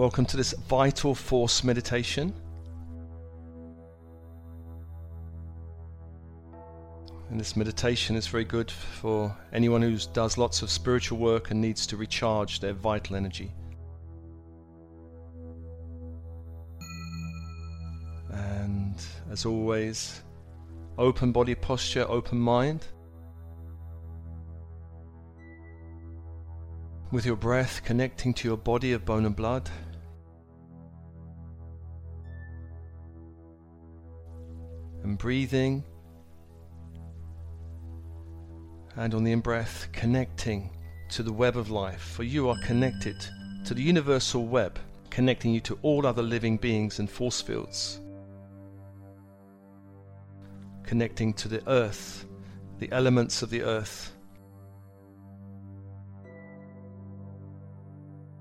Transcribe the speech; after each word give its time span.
Welcome 0.00 0.24
to 0.24 0.38
this 0.38 0.54
vital 0.54 1.14
force 1.14 1.62
meditation. 1.62 2.32
And 7.28 7.38
this 7.38 7.54
meditation 7.54 8.16
is 8.16 8.26
very 8.26 8.46
good 8.46 8.70
for 8.70 9.36
anyone 9.52 9.82
who 9.82 9.98
does 10.14 10.38
lots 10.38 10.62
of 10.62 10.70
spiritual 10.70 11.18
work 11.18 11.50
and 11.50 11.60
needs 11.60 11.86
to 11.88 11.98
recharge 11.98 12.60
their 12.60 12.72
vital 12.72 13.14
energy. 13.14 13.52
And 18.30 18.96
as 19.30 19.44
always, 19.44 20.22
open 20.96 21.30
body 21.30 21.54
posture, 21.54 22.06
open 22.08 22.38
mind. 22.38 22.86
With 27.12 27.26
your 27.26 27.36
breath 27.36 27.82
connecting 27.84 28.32
to 28.32 28.48
your 28.48 28.56
body 28.56 28.94
of 28.94 29.04
bone 29.04 29.26
and 29.26 29.36
blood. 29.36 29.68
And 35.10 35.18
breathing. 35.18 35.82
And 38.94 39.12
on 39.12 39.24
the 39.24 39.32
in 39.32 39.40
breath, 39.40 39.88
connecting 39.90 40.70
to 41.08 41.24
the 41.24 41.32
web 41.32 41.56
of 41.56 41.68
life. 41.68 42.00
For 42.00 42.22
you 42.22 42.48
are 42.48 42.56
connected 42.62 43.16
to 43.64 43.74
the 43.74 43.82
universal 43.82 44.46
web, 44.46 44.78
connecting 45.10 45.52
you 45.52 45.58
to 45.62 45.76
all 45.82 46.06
other 46.06 46.22
living 46.22 46.58
beings 46.58 47.00
and 47.00 47.10
force 47.10 47.40
fields. 47.40 48.00
Connecting 50.84 51.34
to 51.34 51.48
the 51.48 51.68
earth, 51.68 52.24
the 52.78 52.92
elements 52.92 53.42
of 53.42 53.50
the 53.50 53.62
earth. 53.62 54.12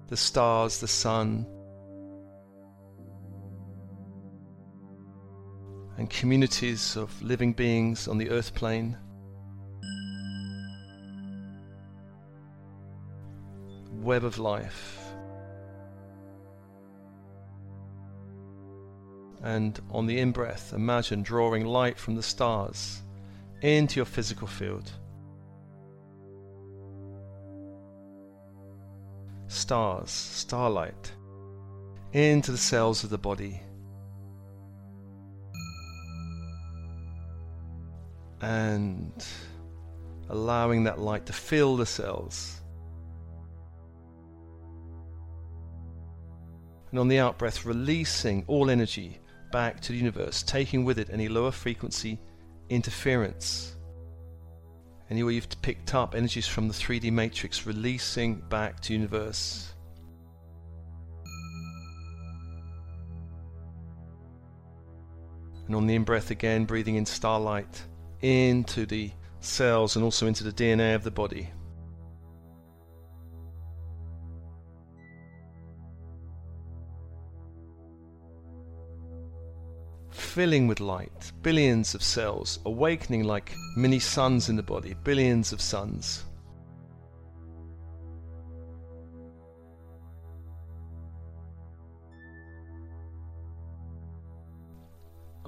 The 0.10 0.18
stars, 0.18 0.80
the 0.80 0.88
sun, 0.88 1.48
communities 6.10 6.98
of 6.98 7.22
living 7.22 7.54
beings 7.54 8.08
on 8.08 8.18
the 8.18 8.30
earth 8.30 8.54
plane. 8.54 8.98
Web 13.92 14.24
of 14.24 14.38
life. 14.40 14.98
And 19.42 19.80
on 19.92 20.06
the 20.06 20.20
in 20.20 20.32
breath, 20.32 20.74
imagine 20.74 21.22
drawing 21.22 21.66
light 21.66 21.98
from 21.98 22.16
the 22.16 22.24
stars 22.24 23.02
into 23.62 23.98
your 23.98 24.06
physical 24.06 24.48
field. 24.48 24.92
Stars, 29.48 30.10
starlight, 30.10 31.12
into 32.14 32.52
the 32.52 32.58
cells 32.58 33.04
of 33.04 33.10
the 33.10 33.18
body. 33.18 33.62
And 38.42 39.26
allowing 40.30 40.84
that 40.84 41.00
light 41.00 41.26
to 41.26 41.34
fill 41.34 41.76
the 41.76 41.86
cells. 41.86 42.62
And 46.92 47.00
on 47.00 47.08
the 47.08 47.20
out 47.20 47.38
breath, 47.38 47.66
releasing 47.66 48.44
all 48.48 48.70
energy 48.70 49.20
back 49.52 49.80
to 49.82 49.92
the 49.92 49.98
universe, 49.98 50.44
taking 50.44 50.86
with 50.86 51.00
it 51.00 51.10
any 51.12 51.28
lower 51.28 51.52
frequency 51.52 52.20
interference. 52.70 53.76
Anywhere 55.10 55.34
you've 55.34 55.50
picked 55.62 55.96
up 55.96 56.14
energies 56.16 56.48
from 56.48 56.68
the 56.68 56.74
3D 56.74 57.12
matrix, 57.12 57.66
releasing 57.66 58.36
back 58.36 58.80
to 58.82 58.94
universe. 58.94 59.74
And 65.66 65.76
on 65.76 65.86
the 65.86 65.96
in 65.96 66.04
breath 66.04 66.32
again, 66.32 66.66
breathing 66.66 66.96
in 66.96 67.06
starlight 67.06 67.84
into 68.22 68.86
the 68.86 69.12
cells 69.40 69.96
and 69.96 70.04
also 70.04 70.28
into 70.28 70.44
the 70.44 70.52
DNA 70.52 70.96
of 70.96 71.04
the 71.04 71.12
body. 71.12 71.50
Filling 80.12 80.68
with 80.68 80.80
light, 80.80 81.32
billions 81.42 81.96
of 81.96 82.04
cells, 82.04 82.60
awakening 82.66 83.24
like 83.24 83.56
mini 83.76 84.00
suns 84.00 84.48
in 84.48 84.56
the 84.56 84.64
body, 84.64 84.96
billions 85.04 85.52
of 85.52 85.60
suns. 85.60 86.24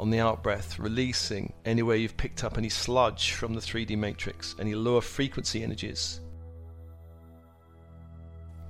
On 0.01 0.09
the 0.09 0.19
out 0.19 0.41
breath, 0.41 0.79
releasing 0.79 1.53
anywhere 1.63 1.95
you've 1.95 2.17
picked 2.17 2.43
up 2.43 2.57
any 2.57 2.69
sludge 2.69 3.33
from 3.33 3.53
the 3.53 3.61
3D 3.61 3.95
matrix, 3.95 4.55
any 4.59 4.73
lower 4.73 4.99
frequency 4.99 5.61
energies. 5.61 6.21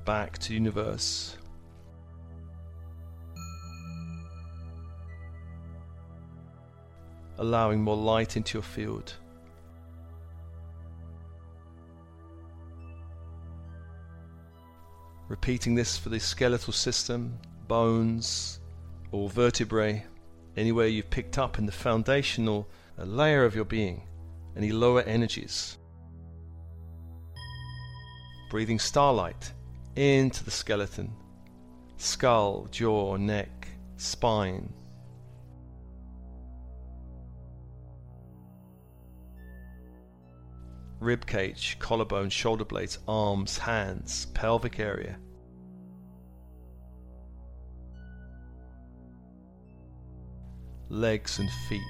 Back 0.03 0.38
to 0.40 0.53
universe. 0.53 1.38
Allowing 7.38 7.81
more 7.81 7.96
light 7.96 8.36
into 8.36 8.58
your 8.58 8.63
field. 8.63 9.13
Repeating 15.30 15.75
this 15.75 15.98
for 15.98 16.09
the 16.09 16.19
skeletal 16.19 16.74
system, 16.74 17.40
bones, 17.69 18.59
or 19.13 19.30
vertebrae 19.30 20.03
anywhere 20.57 20.88
you've 20.88 21.09
picked 21.09 21.38
up 21.38 21.57
in 21.57 21.66
the 21.66 21.72
foundational 21.72 22.69
uh, 22.97 23.03
layer 23.03 23.45
of 23.45 23.56
your 23.56 23.66
being, 23.66 24.07
any 24.56 24.72
lower 24.72 25.01
energies. 25.01 25.78
Breathing 28.50 28.79
starlight 28.79 29.53
into 29.95 30.44
the 30.44 30.51
skeleton, 30.51 31.13
skull, 31.97 32.67
jaw, 32.72 33.16
neck, 33.16 33.67
spine. 33.97 34.73
Rib 41.00 41.25
cage, 41.25 41.78
collarbone, 41.79 42.29
shoulder 42.29 42.66
blades, 42.66 43.00
arms, 43.07 43.57
hands, 43.57 44.28
pelvic 44.33 44.79
area. 44.79 45.18
Legs 50.91 51.40
and 51.40 51.50
feet. 51.69 51.81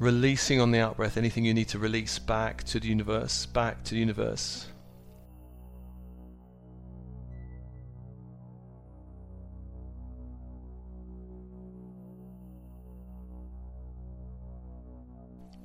Releasing 0.00 0.60
on 0.60 0.72
the 0.72 0.80
out 0.80 0.96
breath 0.96 1.16
anything 1.16 1.44
you 1.44 1.54
need 1.54 1.68
to 1.68 1.78
release 1.78 2.18
back 2.18 2.64
to 2.64 2.80
the 2.80 2.88
universe, 2.88 3.46
back 3.46 3.84
to 3.84 3.94
the 3.94 4.00
universe. 4.00 4.66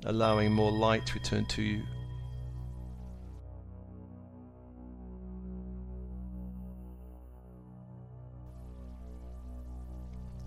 Allowing 0.06 0.52
more 0.52 0.72
light 0.72 1.06
to 1.08 1.16
return 1.16 1.46
to 1.48 1.62
you 1.62 1.84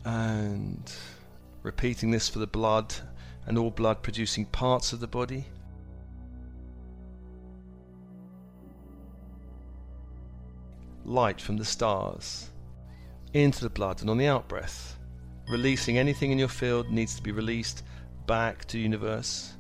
and 0.04 0.93
repeating 1.62 2.10
this 2.10 2.28
for 2.28 2.38
the 2.38 2.46
blood 2.46 2.94
and 3.46 3.58
all 3.58 3.70
blood 3.70 4.02
producing 4.02 4.46
parts 4.46 4.93
of 4.93 5.00
the 5.00 5.06
body. 5.06 5.44
Light 11.04 11.40
from 11.40 11.56
the 11.56 11.64
stars 11.64 12.50
into 13.34 13.62
the 13.62 13.70
blood 13.70 14.00
and 14.00 14.10
on 14.10 14.19
the 14.19 14.26
out 14.26 14.49
breath, 14.49 14.99
releasing 15.49 15.99
anything 15.99 16.31
in 16.31 16.38
your 16.38 16.49
field 16.49 16.90
needs 16.90 17.16
to 17.16 17.22
be 17.22 17.32
released 17.32 17.82
back 18.26 18.64
to 18.66 18.78
universe. 18.78 19.54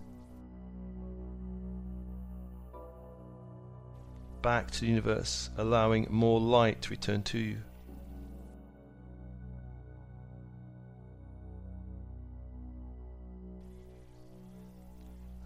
Back 4.40 4.70
to 4.72 4.80
the 4.80 4.86
universe, 4.86 5.50
allowing 5.56 6.06
more 6.10 6.40
light 6.40 6.82
to 6.82 6.90
return 6.90 7.22
to 7.24 7.38
you. 7.38 7.58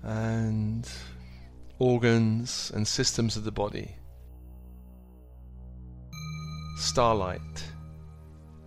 And 0.06 0.88
organs 1.78 2.72
and 2.74 2.86
systems 2.86 3.36
of 3.36 3.44
the 3.44 3.52
body. 3.52 3.96
Starlight, 6.78 7.64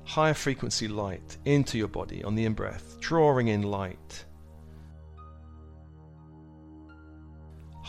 higher 0.03 0.33
frequency 0.33 0.87
light 0.87 1.37
into 1.45 1.77
your 1.77 1.87
body 1.87 2.23
on 2.23 2.35
the 2.35 2.45
in 2.45 2.53
breath, 2.53 2.97
drawing 2.99 3.47
in 3.47 3.63
light. 3.63 4.25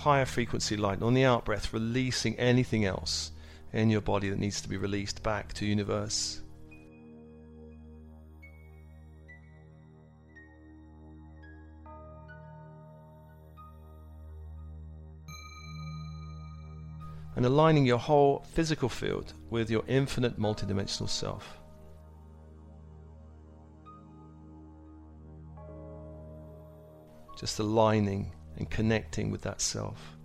higher 0.00 0.24
frequency 0.24 0.76
light. 0.76 1.02
On 1.02 1.14
the 1.14 1.24
out 1.24 1.44
breath, 1.44 1.72
releasing 1.72 2.34
anything 2.38 2.84
else 2.84 3.32
in 3.72 3.90
your 3.90 4.00
body 4.00 4.30
that 4.30 4.38
needs 4.38 4.60
to 4.62 4.68
be 4.68 4.76
released 4.76 5.22
back 5.22 5.52
to 5.54 5.66
universe. 5.66 6.40
And 17.40 17.46
aligning 17.46 17.86
your 17.86 17.96
whole 17.96 18.44
physical 18.52 18.86
field 18.86 19.32
with 19.48 19.70
your 19.70 19.82
infinite 19.88 20.38
multidimensional 20.38 21.08
self. 21.08 21.58
Just 27.38 27.58
aligning 27.58 28.30
and 28.58 28.68
connecting 28.68 29.30
with 29.30 29.40
that 29.40 29.62
self. 29.62 30.18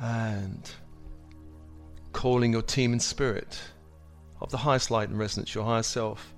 And 0.00 0.70
calling 2.18 2.52
your 2.52 2.62
team 2.62 2.92
in 2.92 2.98
spirit 2.98 3.60
of 4.40 4.50
the 4.50 4.56
highest 4.56 4.90
light 4.90 5.08
and 5.08 5.16
resonance, 5.16 5.54
your 5.54 5.62
higher 5.62 5.84
self, 5.84 6.34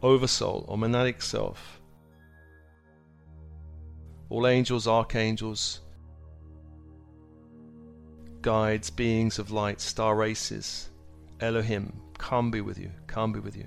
oversoul 0.00 0.64
or 0.68 0.76
monadic 0.76 1.20
self, 1.20 1.80
all 4.30 4.46
angels, 4.46 4.86
archangels, 4.86 5.80
guides, 8.42 8.90
beings 8.90 9.40
of 9.40 9.50
light, 9.50 9.80
star 9.80 10.14
races, 10.14 10.90
Elohim, 11.40 11.92
come 12.16 12.52
be 12.52 12.60
with 12.60 12.78
you, 12.78 12.92
come 13.08 13.32
be 13.32 13.40
with 13.40 13.56
you. 13.56 13.66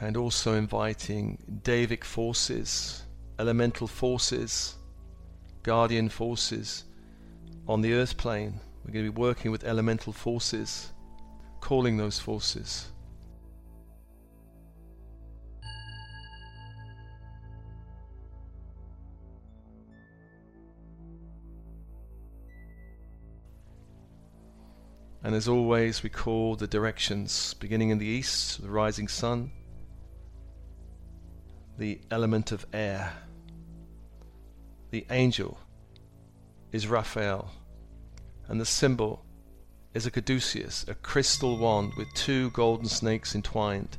And 0.00 0.16
also 0.16 0.54
inviting 0.54 1.38
Devic 1.62 2.04
forces, 2.04 3.02
elemental 3.38 3.86
forces, 3.86 4.76
guardian 5.62 6.08
forces 6.08 6.84
on 7.68 7.82
the 7.82 7.92
earth 7.92 8.16
plane. 8.16 8.58
We're 8.84 8.92
going 8.92 9.04
to 9.04 9.12
be 9.12 9.20
working 9.20 9.50
with 9.50 9.62
elemental 9.64 10.14
forces, 10.14 10.90
calling 11.60 11.98
those 11.98 12.18
forces. 12.18 12.86
And 25.22 25.34
as 25.34 25.46
always, 25.46 26.02
we 26.02 26.08
call 26.08 26.56
the 26.56 26.66
directions 26.66 27.52
beginning 27.52 27.90
in 27.90 27.98
the 27.98 28.06
east, 28.06 28.62
the 28.62 28.70
rising 28.70 29.06
sun, 29.06 29.52
the 31.80 31.98
element 32.10 32.52
of 32.52 32.66
air. 32.74 33.10
The 34.90 35.06
angel 35.08 35.58
is 36.72 36.86
Raphael, 36.86 37.50
and 38.48 38.60
the 38.60 38.66
symbol 38.66 39.24
is 39.94 40.04
a 40.04 40.10
caduceus, 40.10 40.84
a 40.88 40.94
crystal 40.94 41.56
wand 41.56 41.92
with 41.96 42.06
two 42.14 42.50
golden 42.50 42.84
snakes 42.84 43.34
entwined, 43.34 43.96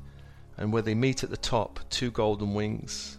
and 0.58 0.72
where 0.72 0.84
they 0.84 0.94
meet 0.94 1.24
at 1.24 1.32
the 1.32 1.38
top, 1.38 1.80
two 1.90 2.12
golden 2.12 2.54
wings. 2.54 3.18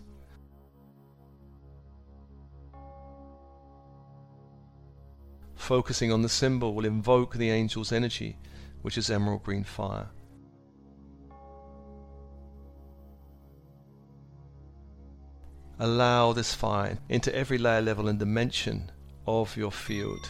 Focusing 5.57 6.13
on 6.13 6.23
the 6.23 6.29
symbol 6.29 6.73
will 6.73 6.85
invoke 6.85 7.35
the 7.35 7.51
angel's 7.51 7.91
energy, 7.91 8.39
which 8.83 8.97
is 8.97 9.11
emerald 9.11 9.43
green 9.43 9.65
fire. 9.65 10.07
Allow 15.79 16.33
this 16.33 16.55
fire 16.55 16.99
into 17.09 17.35
every 17.35 17.59
layer, 17.59 17.81
level, 17.81 18.09
and 18.09 18.19
dimension 18.19 18.91
of 19.27 19.57
your 19.57 19.73
field. 19.73 20.29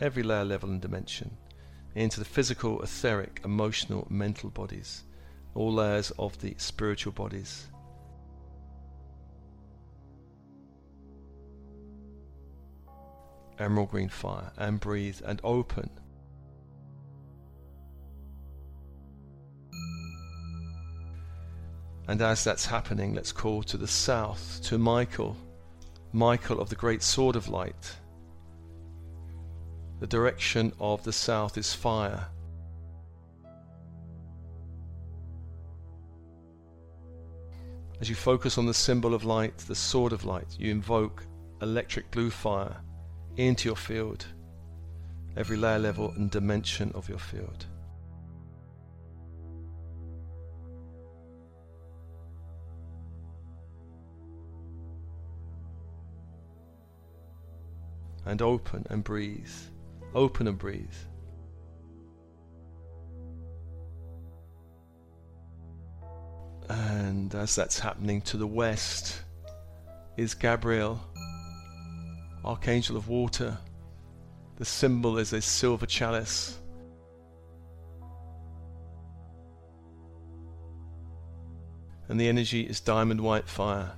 Every 0.00 0.22
layer, 0.22 0.44
level, 0.44 0.70
and 0.70 0.80
dimension 0.80 1.36
into 1.94 2.18
the 2.18 2.26
physical, 2.26 2.82
etheric, 2.82 3.40
emotional, 3.44 4.06
mental 4.10 4.50
bodies, 4.50 5.04
all 5.54 5.72
layers 5.72 6.10
of 6.18 6.38
the 6.40 6.54
spiritual 6.58 7.12
bodies. 7.12 7.68
Emerald 13.58 13.90
green 13.90 14.10
fire, 14.10 14.52
and 14.58 14.78
breathe 14.78 15.20
and 15.24 15.40
open 15.42 15.88
And 22.08 22.22
as 22.22 22.44
that's 22.44 22.66
happening, 22.66 23.14
let's 23.14 23.32
call 23.32 23.62
to 23.64 23.76
the 23.76 23.88
south, 23.88 24.60
to 24.64 24.78
Michael, 24.78 25.36
Michael 26.12 26.60
of 26.60 26.68
the 26.68 26.76
great 26.76 27.02
sword 27.02 27.34
of 27.34 27.48
light. 27.48 27.96
The 29.98 30.06
direction 30.06 30.72
of 30.78 31.02
the 31.02 31.12
south 31.12 31.58
is 31.58 31.74
fire. 31.74 32.26
As 38.00 38.08
you 38.08 38.14
focus 38.14 38.58
on 38.58 38.66
the 38.66 38.74
symbol 38.74 39.14
of 39.14 39.24
light, 39.24 39.56
the 39.58 39.74
sword 39.74 40.12
of 40.12 40.24
light, 40.24 40.54
you 40.58 40.70
invoke 40.70 41.24
electric 41.62 42.10
blue 42.10 42.30
fire 42.30 42.76
into 43.36 43.68
your 43.68 43.76
field, 43.76 44.26
every 45.36 45.56
layer 45.56 45.78
level 45.78 46.12
and 46.16 46.30
dimension 46.30 46.92
of 46.94 47.08
your 47.08 47.18
field. 47.18 47.66
And 58.26 58.42
open 58.42 58.84
and 58.90 59.02
breathe. 59.02 59.48
Open 60.14 60.48
and 60.48 60.58
breathe. 60.58 60.94
And 66.68 67.34
as 67.34 67.54
that's 67.54 67.78
happening 67.78 68.20
to 68.22 68.36
the 68.36 68.46
west 68.46 69.22
is 70.16 70.34
Gabriel, 70.34 71.00
Archangel 72.44 72.96
of 72.96 73.08
Water. 73.08 73.56
The 74.56 74.64
symbol 74.64 75.18
is 75.18 75.32
a 75.32 75.40
silver 75.40 75.86
chalice. 75.86 76.58
And 82.08 82.20
the 82.20 82.28
energy 82.28 82.62
is 82.62 82.80
diamond 82.80 83.20
white 83.20 83.48
fire. 83.48 83.92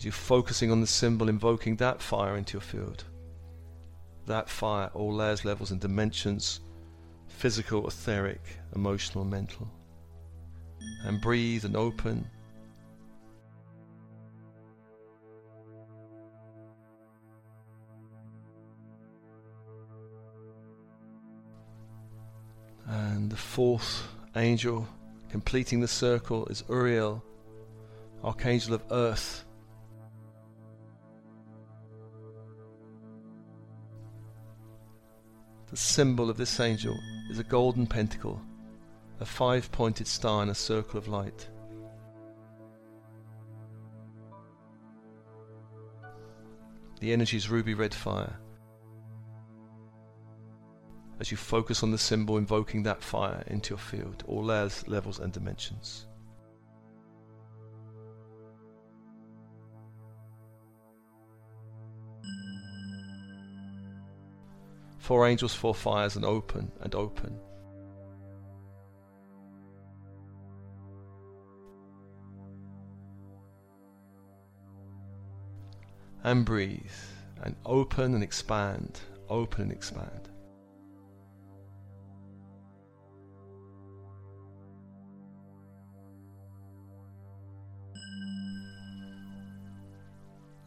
As 0.00 0.04
you're 0.06 0.12
focusing 0.12 0.72
on 0.72 0.80
the 0.80 0.86
symbol, 0.86 1.28
invoking 1.28 1.76
that 1.76 2.00
fire 2.00 2.38
into 2.38 2.54
your 2.54 2.62
field. 2.62 3.04
That 4.24 4.48
fire, 4.48 4.90
all 4.94 5.12
layers, 5.12 5.44
levels, 5.44 5.72
and 5.72 5.78
dimensions 5.78 6.60
physical, 7.28 7.86
etheric, 7.86 8.40
emotional, 8.74 9.26
mental. 9.26 9.70
And 11.04 11.20
breathe 11.20 11.66
and 11.66 11.76
open. 11.76 12.26
And 22.86 23.30
the 23.30 23.36
fourth 23.36 24.08
angel 24.34 24.88
completing 25.28 25.80
the 25.80 25.88
circle 25.88 26.46
is 26.46 26.64
Uriel, 26.70 27.22
Archangel 28.24 28.72
of 28.72 28.82
Earth. 28.90 29.44
The 35.70 35.76
symbol 35.76 36.28
of 36.28 36.36
this 36.36 36.58
angel 36.58 36.98
is 37.30 37.38
a 37.38 37.44
golden 37.44 37.86
pentacle, 37.86 38.42
a 39.20 39.24
five 39.24 39.70
pointed 39.70 40.08
star 40.08 40.42
in 40.42 40.48
a 40.48 40.54
circle 40.54 40.98
of 40.98 41.06
light. 41.06 41.48
The 46.98 47.12
energy 47.12 47.36
is 47.36 47.48
ruby 47.48 47.74
red 47.74 47.94
fire. 47.94 48.36
As 51.20 51.30
you 51.30 51.36
focus 51.36 51.84
on 51.84 51.92
the 51.92 51.98
symbol, 51.98 52.36
invoking 52.36 52.82
that 52.82 53.00
fire 53.00 53.44
into 53.46 53.70
your 53.70 53.78
field, 53.78 54.24
all 54.26 54.42
layers, 54.42 54.86
levels, 54.88 55.20
and 55.20 55.32
dimensions. 55.32 56.08
Four 65.10 65.26
angels, 65.26 65.52
four 65.52 65.74
fires, 65.74 66.14
and 66.14 66.24
open 66.24 66.70
and 66.82 66.94
open. 66.94 67.36
And 76.22 76.44
breathe 76.44 76.92
and 77.42 77.56
open 77.66 78.14
and 78.14 78.22
expand, 78.22 79.00
open 79.28 79.62
and 79.62 79.72
expand. 79.72 80.28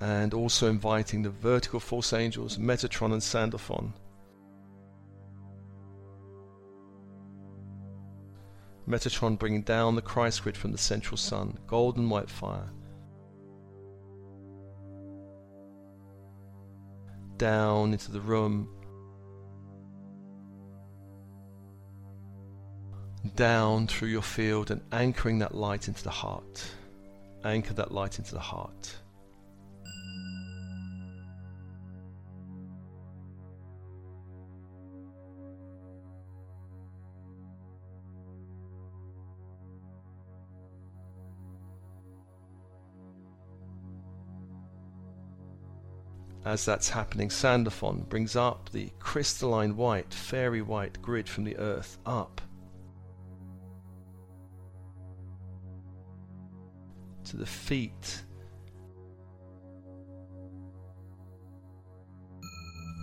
and 0.01 0.33
also 0.33 0.69
inviting 0.69 1.21
the 1.21 1.29
vertical 1.29 1.79
force 1.79 2.11
angels 2.11 2.57
Metatron 2.57 3.13
and 3.13 3.23
Sandalphon. 3.23 3.93
Metatron 8.93 9.39
bringing 9.39 9.63
down 9.63 9.95
the 9.95 10.03
Christ 10.03 10.43
grid 10.43 10.55
from 10.55 10.71
the 10.71 10.77
central 10.77 11.17
sun, 11.17 11.57
golden 11.65 12.11
white 12.11 12.29
fire. 12.29 12.69
Down 17.37 17.91
into 17.93 18.11
the 18.11 18.21
room. 18.21 18.69
Down 23.35 23.87
through 23.87 24.09
your 24.09 24.21
field 24.21 24.69
and 24.69 24.81
anchoring 24.91 25.39
that 25.39 25.55
light 25.55 25.87
into 25.87 26.03
the 26.03 26.11
heart. 26.11 26.63
Anchor 27.43 27.73
that 27.73 27.91
light 27.91 28.19
into 28.19 28.35
the 28.35 28.39
heart. 28.39 28.95
As 46.45 46.65
that's 46.65 46.89
happening, 46.89 47.29
Sandalphon 47.29 48.05
brings 48.09 48.35
up 48.35 48.69
the 48.71 48.91
crystalline 48.99 49.77
white, 49.77 50.13
fairy 50.13 50.61
white 50.61 51.01
grid 51.01 51.29
from 51.29 51.45
the 51.45 51.57
earth 51.57 51.97
up 52.05 52.41
to 57.25 57.37
the 57.37 57.45
feet. 57.45 58.23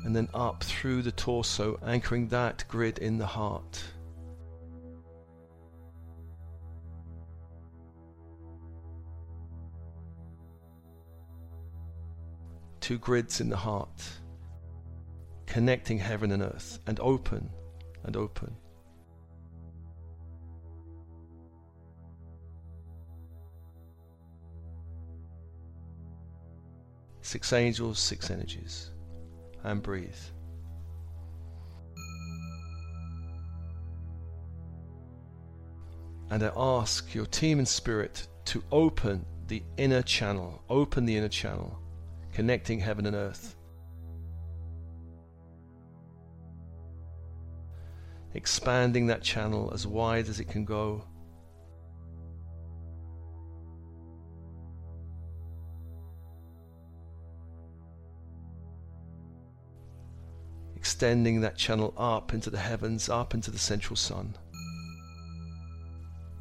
And 0.04 0.14
then 0.14 0.28
up 0.34 0.62
through 0.62 1.02
the 1.02 1.12
torso, 1.12 1.78
anchoring 1.84 2.28
that 2.28 2.64
grid 2.68 2.98
in 2.98 3.16
the 3.16 3.26
heart. 3.26 3.82
Two 12.80 12.98
grids 12.98 13.40
in 13.40 13.48
the 13.48 13.56
heart, 13.56 14.02
connecting 15.46 15.98
heaven 15.98 16.32
and 16.32 16.42
earth, 16.42 16.78
and 16.86 16.98
open 17.00 17.50
and 18.04 18.16
open. 18.16 18.56
Six 27.22 27.52
angels, 27.52 27.98
six 27.98 28.30
energies, 28.30 28.90
and 29.62 29.82
breathe. 29.82 30.14
And 36.30 36.42
I 36.42 36.52
ask 36.56 37.14
your 37.14 37.26
team 37.26 37.58
and 37.58 37.68
spirit 37.68 38.26
to 38.46 38.62
open 38.72 39.26
the 39.48 39.62
inner 39.76 40.02
channel, 40.02 40.62
open 40.68 41.04
the 41.04 41.16
inner 41.16 41.28
channel 41.28 41.80
connecting 42.32 42.80
heaven 42.80 43.06
and 43.06 43.16
earth. 43.16 43.56
Expanding 48.34 49.08
that 49.08 49.22
channel 49.22 49.70
as 49.74 49.86
wide 49.86 50.28
as 50.28 50.38
it 50.38 50.44
can 50.44 50.64
go. 50.64 51.04
Extending 60.76 61.40
that 61.40 61.56
channel 61.56 61.92
up 61.96 62.32
into 62.32 62.50
the 62.50 62.58
heavens, 62.58 63.08
up 63.08 63.34
into 63.34 63.50
the 63.50 63.58
central 63.58 63.96
sun, 63.96 64.36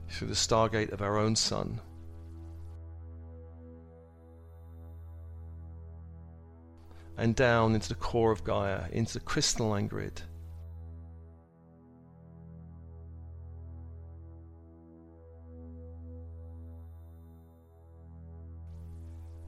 through 0.09 0.27
the 0.27 0.33
stargate 0.33 0.91
of 0.91 1.01
our 1.01 1.17
own 1.17 1.35
sun. 1.35 1.81
And 7.19 7.35
down 7.35 7.75
into 7.75 7.89
the 7.89 7.95
core 7.95 8.31
of 8.31 8.45
Gaia, 8.45 8.83
into 8.91 9.15
the 9.15 9.19
crystalline 9.19 9.87
grid. 9.87 10.21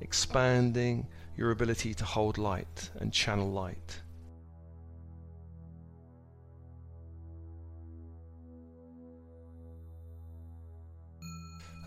Expanding 0.01 1.07
your 1.37 1.51
ability 1.51 1.93
to 1.93 2.03
hold 2.03 2.37
light 2.37 2.89
and 2.99 3.13
channel 3.13 3.49
light. 3.49 4.01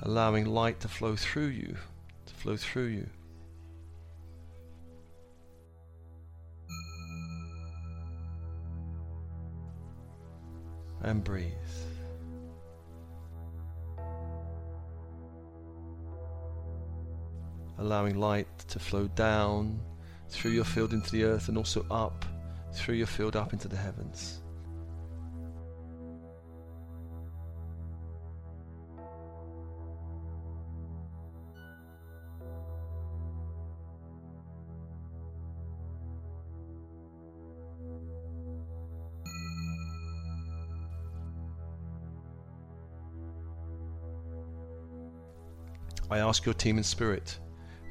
Allowing 0.03 0.47
light 0.47 0.81
to 0.81 0.88
flow 0.88 1.14
through 1.14 1.49
you, 1.49 1.76
to 2.25 2.35
flow 2.35 2.57
through 2.57 2.87
you. 2.87 3.07
And 11.04 11.23
breathe. 11.23 11.52
Allowing 17.78 18.18
light 18.18 18.46
to 18.68 18.78
flow 18.78 19.08
down 19.08 19.80
through 20.28 20.52
your 20.52 20.64
field 20.64 20.92
into 20.92 21.11
the 21.11 21.25
earth 21.25 21.49
and 21.49 21.56
also 21.56 21.84
up 21.90 22.25
through 22.73 22.94
your 22.94 23.06
field 23.06 23.37
up 23.37 23.52
into 23.52 23.68
the 23.68 23.76
heavens. 23.76 24.43
I 46.14 46.18
ask 46.18 46.44
your 46.44 46.54
team 46.54 46.78
in 46.78 46.85
spirit 46.85 47.40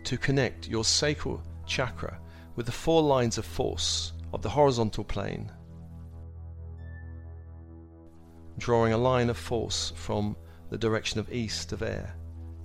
to 0.05 0.17
connect 0.17 0.69
your 0.69 0.85
sacral 0.85 1.43
chakra 1.65 2.21
with 2.55 2.65
the 2.65 2.71
four 2.71 3.01
lines 3.01 3.37
of 3.37 3.43
force 3.43 4.13
of 4.31 4.41
the 4.41 4.47
horizontal 4.47 5.03
plane, 5.03 5.51
drawing 8.57 8.93
a 8.93 8.97
line 8.97 9.29
of 9.29 9.35
force 9.37 9.91
from 9.97 10.37
the 10.69 10.77
direction 10.77 11.19
of 11.19 11.33
east 11.33 11.73
of 11.73 11.81
air 11.81 12.15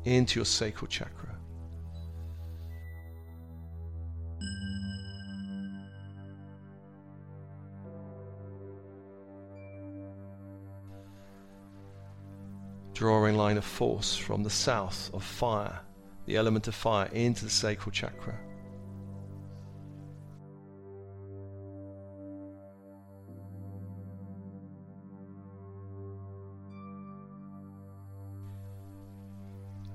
into 0.04 0.38
your 0.38 0.44
sacral 0.44 0.86
chakra. 0.86 1.27
Drawing 12.98 13.36
a 13.36 13.38
line 13.38 13.56
of 13.56 13.64
force 13.64 14.16
from 14.16 14.42
the 14.42 14.50
south 14.50 15.08
of 15.14 15.22
fire, 15.22 15.78
the 16.26 16.34
element 16.34 16.66
of 16.66 16.74
fire, 16.74 17.08
into 17.12 17.44
the 17.44 17.50
sacral 17.50 17.92
chakra. 17.92 18.36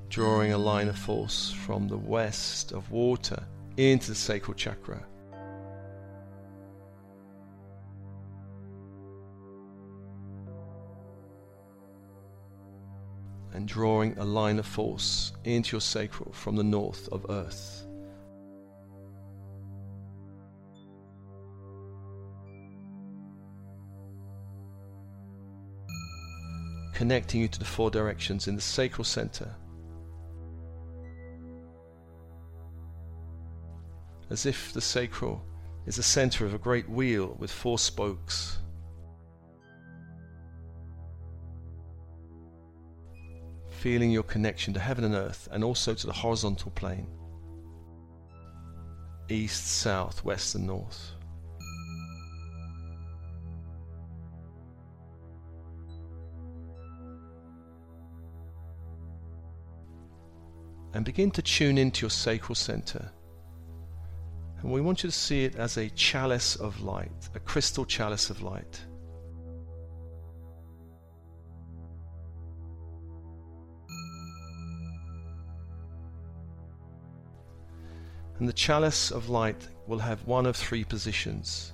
Drawing 0.08 0.54
a 0.54 0.58
line 0.58 0.88
of 0.88 0.98
force 0.98 1.52
from 1.52 1.90
the 1.90 1.98
west 1.98 2.72
of 2.72 2.90
water 2.90 3.44
into 3.76 4.12
the 4.12 4.16
sacral 4.16 4.56
chakra. 4.56 5.06
and 13.54 13.68
drawing 13.68 14.18
a 14.18 14.26
line 14.26 14.58
of 14.58 14.66
force 14.66 15.32
into 15.44 15.76
your 15.76 15.82
sacral 15.82 16.32
from 16.34 16.56
the 16.56 16.64
north 16.64 17.08
of 17.12 17.26
Earth. 17.30 17.86
Connecting 26.96 27.42
you 27.42 27.48
to 27.48 27.60
the 27.60 27.66
four 27.66 27.92
directions 27.92 28.48
in 28.48 28.56
the 28.56 28.62
sacral 28.62 29.04
center. 29.04 29.56
As 34.30 34.48
if 34.48 34.74
the 34.74 34.82
sacral 34.82 35.46
is 35.86 35.98
the 35.98 36.04
center 36.04 36.46
of 36.46 36.54
a 36.54 36.58
great 36.58 36.90
wheel 36.90 37.36
with 37.40 37.52
four 37.52 37.78
spokes. 37.78 38.58
Feeling 43.84 44.12
your 44.12 44.24
connection 44.24 44.74
to 44.76 44.80
heaven 44.80 45.04
and 45.04 45.14
earth 45.14 45.50
and 45.52 45.62
also 45.62 45.94
to 45.94 46.08
the 46.08 46.14
horizontal 46.14 46.72
plane. 46.72 47.06
East, 49.28 49.68
south, 49.68 50.24
west, 50.24 50.56
and 50.56 50.66
north. 50.66 51.12
and 60.94 61.04
begin 61.04 61.30
to 61.32 61.42
tune 61.42 61.78
into 61.78 62.04
your 62.04 62.10
sacral 62.10 62.56
center. 62.56 63.12
And 64.62 64.72
we 64.72 64.80
want 64.80 65.04
you 65.04 65.10
to 65.10 65.14
see 65.14 65.44
it 65.44 65.58
as 65.58 65.76
a 65.76 65.90
chalice 65.90 66.56
of 66.56 66.80
light, 66.82 67.30
a 67.36 67.40
crystal 67.40 67.84
chalice 67.84 68.30
of 68.30 68.42
light. 68.42 68.80
And 78.44 78.50
the 78.50 78.52
chalice 78.52 79.10
of 79.10 79.30
light 79.30 79.70
will 79.88 80.00
have 80.00 80.28
one 80.28 80.46
of 80.46 80.58
three 80.58 80.84
positions. 80.84 81.72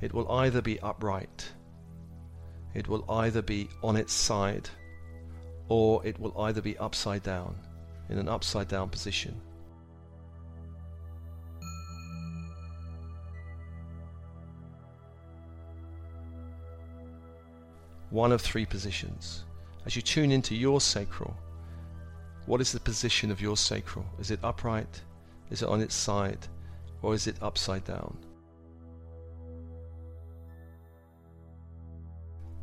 It 0.00 0.14
will 0.14 0.26
either 0.32 0.62
be 0.62 0.80
upright, 0.80 1.46
it 2.72 2.88
will 2.88 3.04
either 3.10 3.42
be 3.42 3.68
on 3.82 3.96
its 3.96 4.14
side 4.14 4.70
or 5.68 6.00
it 6.06 6.18
will 6.18 6.32
either 6.40 6.62
be 6.62 6.78
upside 6.78 7.22
down, 7.22 7.54
in 8.08 8.16
an 8.16 8.30
upside 8.30 8.68
down 8.68 8.88
position. 8.88 9.38
One 18.08 18.32
of 18.32 18.40
three 18.40 18.64
positions. 18.64 19.44
As 19.84 19.94
you 19.94 20.00
tune 20.00 20.32
into 20.32 20.54
your 20.54 20.80
sacral, 20.80 21.36
what 22.46 22.60
is 22.60 22.72
the 22.72 22.80
position 22.80 23.30
of 23.30 23.40
your 23.40 23.56
sacral? 23.56 24.06
Is 24.18 24.30
it 24.30 24.40
upright? 24.42 25.02
Is 25.50 25.62
it 25.62 25.68
on 25.68 25.80
its 25.80 25.94
side? 25.94 26.46
Or 27.02 27.14
is 27.14 27.26
it 27.26 27.36
upside 27.42 27.84
down? 27.84 28.16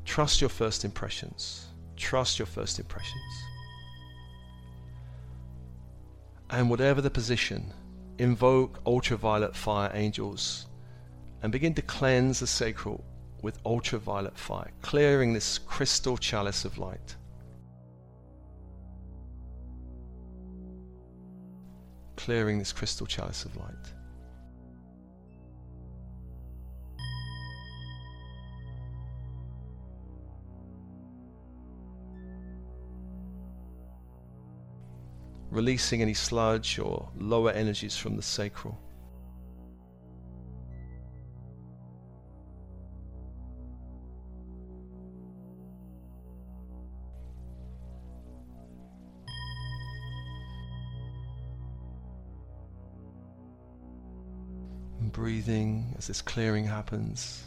Trust 0.06 0.42
your 0.42 0.50
first 0.50 0.86
impressions. 0.86 1.68
Trust 1.96 2.40
your 2.40 2.46
first 2.46 2.80
impressions. 2.80 3.22
And 6.50 6.70
whatever 6.70 7.02
the 7.02 7.10
position, 7.10 7.74
invoke 8.20 8.80
ultraviolet 8.86 9.56
fire 9.56 9.92
angels 9.94 10.68
and 11.42 11.52
begin 11.52 11.74
to 11.74 11.82
cleanse 11.82 12.40
the 12.40 12.48
sacral 12.48 13.04
with 13.42 13.60
ultraviolet 13.66 14.38
fire, 14.38 14.72
clearing 14.82 15.34
this 15.34 15.58
crystal 15.58 16.18
chalice 16.18 16.64
of 16.64 16.78
light. 16.78 17.16
Clearing 22.24 22.58
this 22.58 22.72
crystal 22.72 23.06
chalice 23.06 23.44
of 23.44 23.54
light. 23.58 23.76
releasing 35.52 36.02
any 36.02 36.14
sludge 36.14 36.80
or 36.80 37.10
lower 37.16 37.52
energies 37.52 37.98
from 37.98 38.16
the 38.16 38.22
sacral. 38.22 38.80
Breathing 55.44 55.94
as 55.98 56.08
this 56.08 56.22
clearing 56.22 56.66
happens. 56.66 57.44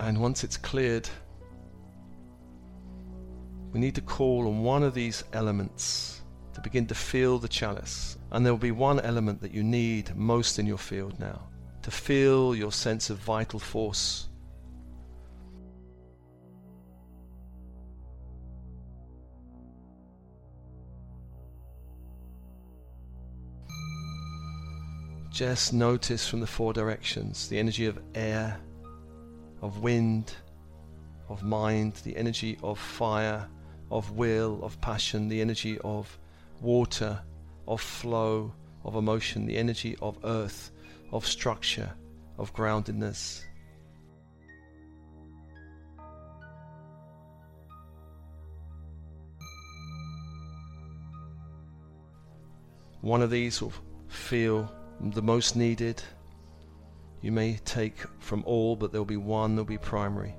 And 0.00 0.20
once 0.20 0.42
it's 0.42 0.56
cleared, 0.56 1.08
we 3.72 3.78
need 3.78 3.94
to 3.94 4.00
call 4.00 4.48
on 4.48 4.62
one 4.62 4.82
of 4.82 4.94
these 4.94 5.22
elements 5.32 6.21
to 6.54 6.60
begin 6.60 6.86
to 6.86 6.94
feel 6.94 7.38
the 7.38 7.48
chalice. 7.48 8.16
And 8.30 8.44
there 8.44 8.52
will 8.52 8.58
be 8.58 8.70
one 8.70 9.00
element 9.00 9.40
that 9.40 9.52
you 9.52 9.62
need 9.62 10.14
most 10.16 10.58
in 10.58 10.66
your 10.66 10.78
field 10.78 11.18
now 11.18 11.42
to 11.82 11.90
feel 11.90 12.54
your 12.54 12.72
sense 12.72 13.10
of 13.10 13.18
vital 13.18 13.58
force. 13.58 14.28
Just 25.30 25.72
notice 25.72 26.28
from 26.28 26.40
the 26.40 26.46
four 26.46 26.72
directions 26.72 27.48
the 27.48 27.58
energy 27.58 27.86
of 27.86 27.98
air 28.14 28.60
of 29.62 29.78
wind, 29.78 30.34
of 31.28 31.42
mind, 31.42 31.94
the 32.04 32.16
energy 32.16 32.58
of 32.62 32.78
fire, 32.78 33.48
of 33.90 34.10
will, 34.10 34.62
of 34.62 34.78
passion, 34.80 35.28
the 35.28 35.40
energy 35.40 35.78
of 35.78 36.18
water, 36.62 37.20
of 37.66 37.80
flow, 37.80 38.54
of 38.84 38.96
emotion, 38.96 39.46
the 39.46 39.56
energy 39.56 39.96
of 40.00 40.18
earth, 40.24 40.70
of 41.12 41.26
structure, 41.26 41.92
of 42.38 42.54
groundedness. 42.54 43.42
One 53.00 53.20
of 53.20 53.30
these 53.30 53.60
will 53.60 53.72
feel 54.08 54.72
the 55.00 55.22
most 55.22 55.56
needed, 55.56 56.00
you 57.20 57.32
may 57.32 57.56
take 57.64 57.96
from 58.20 58.44
all, 58.44 58.76
but 58.76 58.92
there'll 58.92 59.04
be 59.04 59.16
one 59.16 59.56
that'll 59.56 59.64
be 59.64 59.78
primary. 59.78 60.34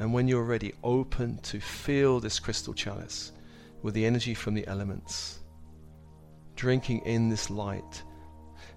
And 0.00 0.14
when 0.14 0.26
you're 0.26 0.42
ready, 0.42 0.72
open 0.82 1.36
to 1.42 1.60
feel 1.60 2.20
this 2.20 2.40
crystal 2.40 2.72
chalice 2.72 3.32
with 3.82 3.92
the 3.92 4.06
energy 4.06 4.32
from 4.32 4.54
the 4.54 4.66
elements, 4.66 5.40
drinking 6.56 7.00
in 7.04 7.28
this 7.28 7.50
light, 7.50 8.02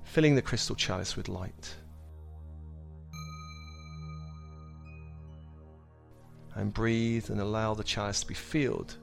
filling 0.04 0.36
the 0.36 0.42
crystal 0.42 0.76
chalice 0.76 1.16
with 1.16 1.30
light. 1.30 1.76
And 6.56 6.74
breathe 6.74 7.30
and 7.30 7.40
allow 7.40 7.74
the 7.74 7.86
chalice 7.86 8.20
to 8.20 8.28
be 8.28 8.34
filled 8.34 8.98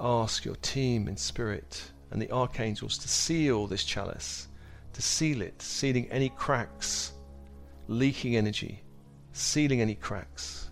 ask 0.00 0.44
your 0.44 0.56
team 0.56 1.08
in 1.08 1.16
spirit 1.16 1.92
and 2.10 2.20
the 2.20 2.30
archangels 2.30 2.98
to 2.98 3.08
seal 3.08 3.66
this 3.66 3.84
chalice, 3.84 4.48
to 4.92 5.02
seal 5.02 5.42
it, 5.42 5.60
sealing 5.60 6.10
any 6.10 6.28
cracks, 6.30 7.12
leaking 7.86 8.36
energy, 8.36 8.82
sealing 9.32 9.80
any 9.80 9.94
cracks. 9.94 10.68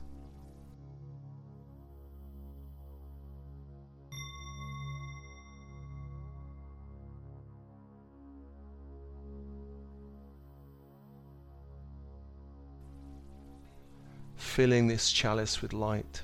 filling 14.56 14.86
this 14.86 15.12
chalice 15.12 15.60
with 15.60 15.74
light. 15.74 16.22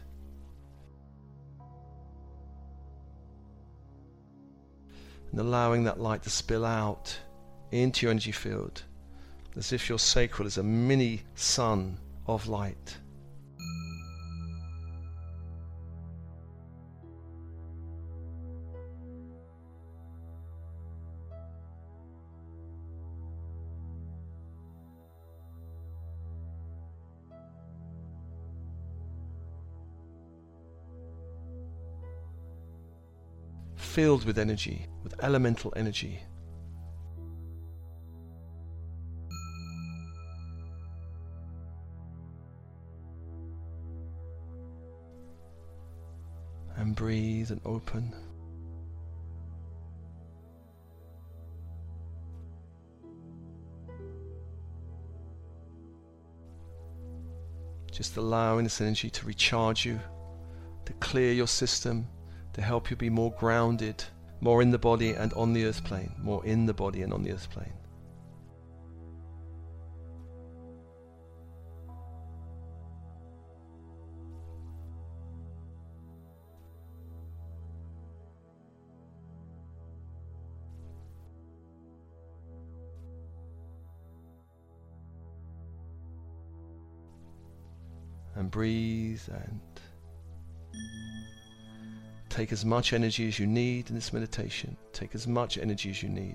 And 5.32 5.40
allowing 5.40 5.84
that 5.84 5.98
light 5.98 6.22
to 6.22 6.30
spill 6.30 6.64
out 6.64 7.18
into 7.72 8.06
your 8.06 8.10
energy 8.10 8.32
field 8.32 8.82
as 9.56 9.72
if 9.72 9.88
your 9.88 9.98
sacral 9.98 10.46
is 10.46 10.58
a 10.58 10.62
mini 10.62 11.22
sun 11.34 11.98
of 12.26 12.48
light. 12.48 12.96
Filled 33.92 34.24
with 34.24 34.38
energy, 34.38 34.86
with 35.04 35.14
elemental 35.22 35.70
energy. 35.76 36.18
And 46.74 46.96
breathe 46.96 47.50
and 47.50 47.60
open. 47.66 48.14
Just 57.90 58.16
allowing 58.16 58.64
this 58.64 58.80
energy 58.80 59.10
to 59.10 59.26
recharge 59.26 59.84
you, 59.84 60.00
to 60.86 60.94
clear 60.94 61.34
your 61.34 61.46
system, 61.46 62.08
to 62.54 62.62
help 62.62 62.90
you 62.90 62.96
be 62.96 63.10
more 63.10 63.32
grounded, 63.32 64.04
more 64.40 64.62
in 64.62 64.70
the 64.70 64.78
body 64.78 65.12
and 65.12 65.32
on 65.34 65.52
the 65.52 65.64
earth 65.64 65.84
plane, 65.84 66.14
more 66.18 66.44
in 66.44 66.66
the 66.66 66.74
body 66.74 67.02
and 67.02 67.12
on 67.12 67.22
the 67.22 67.32
earth 67.32 67.50
plane. 67.50 67.72
and 88.34 88.50
breathe 88.50 89.20
and 89.28 89.60
Take 92.32 92.50
as 92.50 92.64
much 92.64 92.94
energy 92.94 93.28
as 93.28 93.38
you 93.38 93.46
need 93.46 93.90
in 93.90 93.94
this 93.94 94.10
meditation. 94.14 94.74
Take 94.94 95.14
as 95.14 95.28
much 95.28 95.58
energy 95.58 95.90
as 95.90 96.02
you 96.02 96.08
need. 96.08 96.34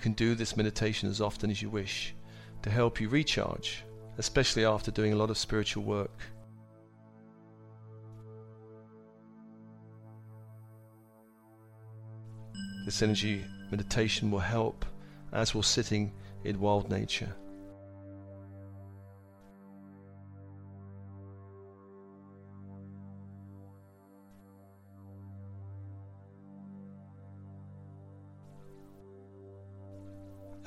You 0.00 0.02
can 0.02 0.12
do 0.14 0.34
this 0.34 0.56
meditation 0.56 1.10
as 1.10 1.20
often 1.20 1.50
as 1.50 1.60
you 1.60 1.68
wish 1.68 2.14
to 2.62 2.70
help 2.70 3.02
you 3.02 3.10
recharge, 3.10 3.84
especially 4.16 4.64
after 4.64 4.90
doing 4.90 5.12
a 5.12 5.16
lot 5.16 5.28
of 5.28 5.36
spiritual 5.36 5.82
work. 5.82 6.22
This 12.86 13.02
energy 13.02 13.44
meditation 13.70 14.30
will 14.30 14.38
help 14.38 14.86
as 15.34 15.54
we're 15.54 15.62
sitting 15.64 16.14
in 16.44 16.58
wild 16.58 16.88
nature. 16.88 17.34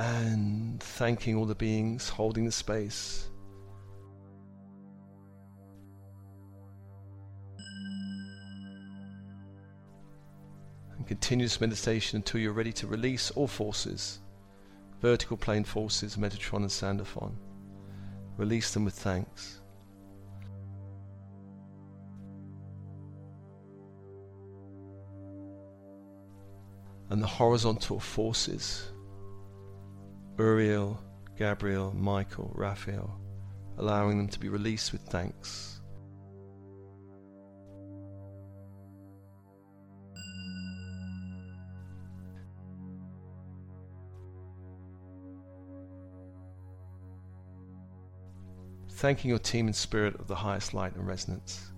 And 0.03 0.81
thanking 0.83 1.35
all 1.35 1.45
the 1.45 1.55
beings 1.55 2.09
holding 2.09 2.45
the 2.45 2.51
space. 2.51 3.29
And 10.97 11.07
continue 11.07 11.45
this 11.45 11.61
meditation 11.61 12.17
until 12.17 12.41
you're 12.41 12.53
ready 12.53 12.73
to 12.73 12.87
release 12.87 13.31
all 13.31 13.47
forces 13.47 14.19
vertical 15.01 15.35
plane 15.35 15.65
forces, 15.65 16.15
Metatron 16.15 16.61
and 16.61 16.71
Sandalphon. 16.71 17.37
Release 18.37 18.73
them 18.73 18.85
with 18.85 18.93
thanks. 18.93 19.59
And 27.09 27.21
the 27.21 27.27
horizontal 27.27 27.99
forces 27.99 28.92
Uriel, 30.37 30.99
Gabriel, 31.37 31.93
Michael, 31.95 32.51
Raphael, 32.55 33.19
allowing 33.77 34.17
them 34.17 34.27
to 34.29 34.39
be 34.39 34.49
released 34.49 34.91
with 34.91 35.01
thanks. 35.01 35.81
Thanking 48.89 49.29
your 49.29 49.39
team 49.39 49.67
in 49.67 49.73
spirit 49.73 50.15
of 50.15 50.27
the 50.27 50.35
highest 50.35 50.73
light 50.73 50.95
and 50.95 51.05
resonance. 51.05 51.72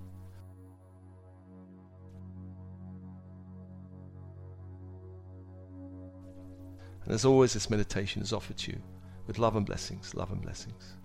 And 7.05 7.13
as 7.13 7.25
always, 7.25 7.53
this 7.53 7.69
meditation 7.69 8.21
is 8.21 8.33
offered 8.33 8.57
to 8.57 8.71
you 8.71 8.81
with 9.27 9.39
love 9.39 9.55
and 9.55 9.65
blessings, 9.65 10.13
love 10.15 10.31
and 10.31 10.41
blessings. 10.41 10.97